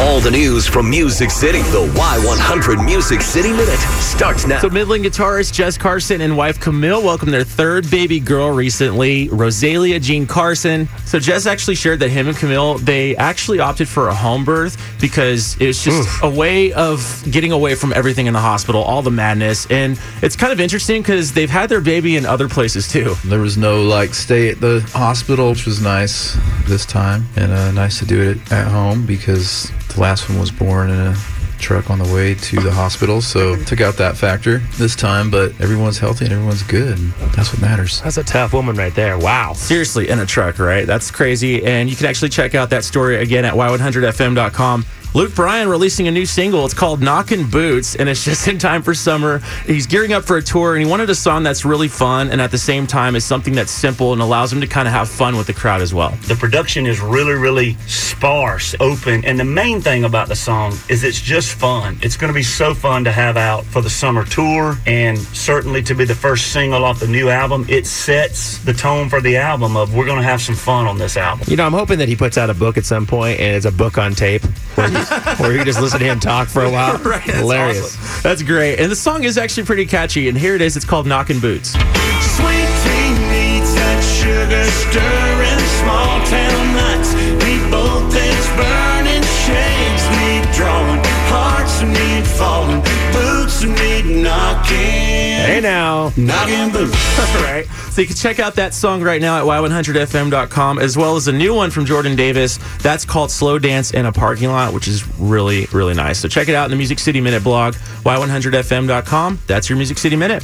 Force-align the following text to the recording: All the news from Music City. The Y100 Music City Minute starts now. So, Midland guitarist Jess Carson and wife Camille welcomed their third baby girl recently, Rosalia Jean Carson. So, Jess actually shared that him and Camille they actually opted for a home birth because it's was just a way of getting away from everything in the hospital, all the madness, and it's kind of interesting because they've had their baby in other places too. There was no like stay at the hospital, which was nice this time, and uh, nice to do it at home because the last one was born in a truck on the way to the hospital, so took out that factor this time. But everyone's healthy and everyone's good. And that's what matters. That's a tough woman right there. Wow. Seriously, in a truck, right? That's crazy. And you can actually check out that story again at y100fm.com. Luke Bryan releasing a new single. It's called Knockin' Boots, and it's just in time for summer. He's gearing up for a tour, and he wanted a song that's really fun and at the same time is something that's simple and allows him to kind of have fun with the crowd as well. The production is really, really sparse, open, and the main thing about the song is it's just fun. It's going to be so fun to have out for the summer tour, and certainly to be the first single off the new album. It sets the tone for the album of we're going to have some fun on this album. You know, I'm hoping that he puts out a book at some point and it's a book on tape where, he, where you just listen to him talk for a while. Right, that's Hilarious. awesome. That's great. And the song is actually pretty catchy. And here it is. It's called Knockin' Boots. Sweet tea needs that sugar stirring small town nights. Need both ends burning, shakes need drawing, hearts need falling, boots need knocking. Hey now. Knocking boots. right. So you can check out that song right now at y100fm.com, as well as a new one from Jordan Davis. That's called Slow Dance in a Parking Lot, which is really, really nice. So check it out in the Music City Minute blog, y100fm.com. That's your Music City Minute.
All 0.00 0.18
the 0.18 0.30
news 0.30 0.66
from 0.66 0.88
Music 0.88 1.30
City. 1.30 1.58
The 1.58 1.86
Y100 1.94 2.82
Music 2.82 3.20
City 3.20 3.50
Minute 3.52 3.78
starts 4.00 4.46
now. 4.46 4.58
So, 4.58 4.70
Midland 4.70 5.04
guitarist 5.04 5.52
Jess 5.52 5.76
Carson 5.76 6.22
and 6.22 6.38
wife 6.38 6.58
Camille 6.58 7.02
welcomed 7.02 7.34
their 7.34 7.44
third 7.44 7.90
baby 7.90 8.18
girl 8.18 8.50
recently, 8.50 9.28
Rosalia 9.28 10.00
Jean 10.00 10.26
Carson. 10.26 10.88
So, 11.04 11.18
Jess 11.18 11.44
actually 11.44 11.74
shared 11.74 12.00
that 12.00 12.08
him 12.08 12.28
and 12.28 12.36
Camille 12.36 12.78
they 12.78 13.14
actually 13.16 13.60
opted 13.60 13.88
for 13.88 14.08
a 14.08 14.14
home 14.14 14.42
birth 14.42 14.80
because 15.02 15.60
it's 15.60 15.84
was 15.84 16.06
just 16.06 16.22
a 16.22 16.30
way 16.30 16.72
of 16.72 17.22
getting 17.30 17.52
away 17.52 17.74
from 17.74 17.92
everything 17.92 18.24
in 18.24 18.32
the 18.32 18.40
hospital, 18.40 18.82
all 18.82 19.02
the 19.02 19.10
madness, 19.10 19.66
and 19.70 20.00
it's 20.22 20.34
kind 20.34 20.50
of 20.50 20.60
interesting 20.60 21.02
because 21.02 21.34
they've 21.34 21.50
had 21.50 21.68
their 21.68 21.82
baby 21.82 22.16
in 22.16 22.24
other 22.24 22.48
places 22.48 22.88
too. 22.88 23.16
There 23.26 23.40
was 23.40 23.58
no 23.58 23.82
like 23.82 24.14
stay 24.14 24.48
at 24.48 24.60
the 24.62 24.80
hospital, 24.94 25.50
which 25.50 25.66
was 25.66 25.82
nice 25.82 26.38
this 26.66 26.86
time, 26.86 27.26
and 27.36 27.52
uh, 27.52 27.70
nice 27.72 27.98
to 27.98 28.06
do 28.06 28.30
it 28.30 28.50
at 28.50 28.66
home 28.66 29.04
because 29.04 29.70
the 29.90 30.00
last 30.00 30.28
one 30.28 30.38
was 30.38 30.50
born 30.50 30.90
in 30.90 30.98
a 30.98 31.16
truck 31.58 31.90
on 31.90 31.98
the 31.98 32.14
way 32.14 32.34
to 32.34 32.60
the 32.60 32.70
hospital, 32.70 33.20
so 33.20 33.54
took 33.64 33.80
out 33.80 33.96
that 33.98 34.16
factor 34.16 34.58
this 34.78 34.96
time. 34.96 35.30
But 35.30 35.60
everyone's 35.60 35.98
healthy 35.98 36.24
and 36.24 36.34
everyone's 36.34 36.62
good. 36.62 36.98
And 36.98 37.12
that's 37.34 37.52
what 37.52 37.60
matters. 37.60 38.00
That's 38.00 38.16
a 38.16 38.24
tough 38.24 38.52
woman 38.52 38.76
right 38.76 38.94
there. 38.94 39.18
Wow. 39.18 39.52
Seriously, 39.52 40.08
in 40.08 40.18
a 40.18 40.26
truck, 40.26 40.58
right? 40.58 40.86
That's 40.86 41.10
crazy. 41.10 41.64
And 41.64 41.88
you 41.88 41.96
can 41.96 42.06
actually 42.06 42.30
check 42.30 42.54
out 42.54 42.70
that 42.70 42.84
story 42.84 43.16
again 43.16 43.44
at 43.44 43.54
y100fm.com. 43.54 44.84
Luke 45.12 45.34
Bryan 45.34 45.68
releasing 45.68 46.06
a 46.06 46.10
new 46.12 46.24
single. 46.24 46.64
It's 46.64 46.72
called 46.72 47.02
Knockin' 47.02 47.50
Boots, 47.50 47.96
and 47.96 48.08
it's 48.08 48.24
just 48.24 48.46
in 48.48 48.58
time 48.58 48.80
for 48.80 48.94
summer. 48.94 49.40
He's 49.66 49.86
gearing 49.86 50.12
up 50.12 50.22
for 50.24 50.36
a 50.36 50.42
tour, 50.42 50.76
and 50.76 50.84
he 50.84 50.88
wanted 50.88 51.10
a 51.10 51.16
song 51.16 51.42
that's 51.42 51.64
really 51.64 51.88
fun 51.88 52.30
and 52.30 52.40
at 52.40 52.52
the 52.52 52.58
same 52.58 52.86
time 52.86 53.16
is 53.16 53.24
something 53.24 53.52
that's 53.52 53.72
simple 53.72 54.12
and 54.12 54.22
allows 54.22 54.52
him 54.52 54.60
to 54.60 54.68
kind 54.68 54.86
of 54.86 54.94
have 54.94 55.08
fun 55.08 55.36
with 55.36 55.48
the 55.48 55.52
crowd 55.52 55.80
as 55.80 55.92
well. 55.92 56.10
The 56.28 56.36
production 56.36 56.86
is 56.86 57.00
really, 57.00 57.34
really 57.34 57.74
sparse, 57.88 58.76
open, 58.78 59.24
and 59.24 59.38
the 59.38 59.44
main 59.44 59.80
thing 59.80 60.04
about 60.04 60.28
the 60.28 60.36
song 60.36 60.74
is 60.88 61.02
it's 61.02 61.20
just 61.20 61.54
fun. 61.54 61.98
It's 62.02 62.16
going 62.16 62.32
to 62.32 62.34
be 62.34 62.44
so 62.44 62.72
fun 62.72 63.02
to 63.04 63.10
have 63.10 63.36
out 63.36 63.64
for 63.64 63.82
the 63.82 63.90
summer 63.90 64.24
tour, 64.24 64.76
and 64.86 65.18
certainly 65.18 65.82
to 65.82 65.94
be 65.94 66.04
the 66.04 66.14
first 66.14 66.52
single 66.52 66.84
off 66.84 67.00
the 67.00 67.08
new 67.08 67.30
album. 67.30 67.66
It 67.68 67.86
sets 67.86 68.58
the 68.58 68.72
tone 68.72 69.08
for 69.08 69.20
the 69.20 69.38
album 69.38 69.76
of 69.76 69.92
we're 69.92 70.06
going 70.06 70.20
to 70.20 70.28
have 70.28 70.40
some 70.40 70.54
fun 70.54 70.86
on 70.86 70.98
this 70.98 71.16
album. 71.16 71.46
You 71.48 71.56
know, 71.56 71.66
I'm 71.66 71.72
hoping 71.72 71.98
that 71.98 72.08
he 72.08 72.14
puts 72.14 72.38
out 72.38 72.48
a 72.48 72.54
book 72.54 72.76
at 72.76 72.84
some 72.84 73.06
point 73.06 73.40
and 73.40 73.56
it's 73.56 73.66
a 73.66 73.72
book 73.72 73.98
on 73.98 74.14
tape 74.14 74.42
where, 74.80 74.88
he, 75.36 75.42
where 75.42 75.52
you 75.56 75.64
just 75.64 75.80
listen 75.80 75.98
to 76.00 76.04
him 76.06 76.20
talk 76.20 76.48
for 76.48 76.64
a 76.64 76.70
while. 76.76 76.96
Right, 76.98 77.24
that's 77.24 77.38
Hilarious. 77.38 77.96
awesome. 77.98 78.22
That's 78.22 78.42
great. 78.42 78.78
And 78.78 78.90
the 78.90 78.96
song 78.96 79.24
is 79.24 79.38
actually 79.38 79.66
pretty 79.66 79.86
catchy. 79.86 80.28
And 80.28 80.36
here 80.38 80.54
it 80.54 80.60
is. 80.62 80.76
It's 80.76 80.84
called 80.86 81.06
Knockin' 81.06 81.40
Boots. 81.40 81.70
Sweet 81.70 82.70
tea 82.84 83.12
needs 83.30 83.74
that 83.74 84.00
sugar 84.02 84.64
stirring 84.64 85.60
small 85.80 86.20
town 86.26 86.64
nights. 86.76 87.12
Need 87.44 87.70
both 87.70 88.14
ends 88.14 88.48
burning, 88.56 89.24
shakes 89.44 90.04
need 90.20 90.44
drawing, 90.54 91.00
hearts 91.30 91.82
need 91.82 92.26
falling, 92.26 92.80
boots 93.12 93.62
need 93.64 94.22
knocking. 94.22 95.29
Hey 95.40 95.60
now. 95.60 96.12
Knocking 96.16 96.70
boots. 96.72 97.18
right. 97.42 97.66
So 97.90 98.00
you 98.02 98.06
can 98.06 98.16
check 98.16 98.38
out 98.38 98.54
that 98.54 98.74
song 98.74 99.02
right 99.02 99.20
now 99.20 99.38
at 99.38 99.44
y100fm.com, 99.44 100.78
as 100.78 100.96
well 100.96 101.16
as 101.16 101.28
a 101.28 101.32
new 101.32 101.54
one 101.54 101.70
from 101.70 101.84
Jordan 101.84 102.14
Davis. 102.14 102.58
That's 102.82 103.04
called 103.04 103.30
Slow 103.30 103.58
Dance 103.58 103.90
in 103.92 104.06
a 104.06 104.12
Parking 104.12 104.50
Lot, 104.50 104.72
which 104.72 104.86
is 104.86 105.06
really, 105.18 105.66
really 105.72 105.94
nice. 105.94 106.20
So 106.20 106.28
check 106.28 106.48
it 106.48 106.54
out 106.54 106.66
in 106.66 106.70
the 106.70 106.76
Music 106.76 106.98
City 106.98 107.20
Minute 107.20 107.42
blog, 107.42 107.74
y100fm.com. 108.04 109.38
That's 109.46 109.68
your 109.68 109.76
Music 109.76 109.98
City 109.98 110.16
Minute. 110.16 110.38